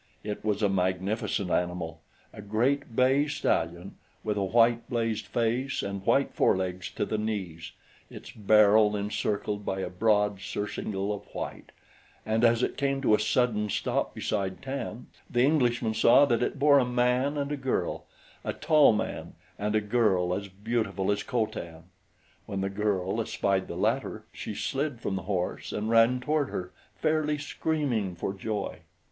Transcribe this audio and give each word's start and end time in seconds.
It 0.23 0.43
was 0.43 0.63
a 0.63 0.67
magnificent 0.67 1.51
animal 1.51 2.01
a 2.33 2.41
great 2.41 2.95
bay 2.95 3.27
stallion 3.27 3.97
with 4.23 4.35
a 4.35 4.43
white 4.43 4.89
blazed 4.89 5.27
face 5.27 5.83
and 5.83 6.03
white 6.03 6.33
forelegs 6.33 6.89
to 6.95 7.05
the 7.05 7.19
knees, 7.19 7.73
its 8.09 8.31
barrel 8.31 8.95
encircled 8.95 9.63
by 9.63 9.81
a 9.81 9.91
broad 9.91 10.39
surcingle 10.41 11.13
of 11.13 11.25
white; 11.35 11.71
and 12.25 12.43
as 12.43 12.63
it 12.63 12.77
came 12.77 12.99
to 13.03 13.13
a 13.13 13.19
sudden 13.19 13.69
stop 13.69 14.15
beside 14.15 14.63
Tan, 14.63 15.05
the 15.29 15.43
Englishman 15.43 15.93
saw 15.93 16.25
that 16.25 16.41
it 16.41 16.57
bore 16.57 16.79
a 16.79 16.83
man 16.83 17.37
and 17.37 17.51
a 17.51 17.55
girl 17.55 18.05
a 18.43 18.53
tall 18.53 18.93
man 18.93 19.35
and 19.59 19.75
a 19.75 19.81
girl 19.81 20.33
as 20.33 20.47
beautiful 20.47 21.11
as 21.11 21.21
Co 21.21 21.45
Tan. 21.45 21.83
When 22.47 22.61
the 22.61 22.71
girl 22.71 23.21
espied 23.21 23.67
the 23.67 23.77
latter, 23.77 24.25
she 24.33 24.55
slid 24.55 24.99
from 24.99 25.15
the 25.15 25.21
horse 25.29 25.71
and 25.71 25.91
ran 25.91 26.19
toward 26.21 26.49
her, 26.49 26.71
fairly 26.95 27.37
screaming 27.37 28.15
for 28.15 28.33
joy. 28.33 28.79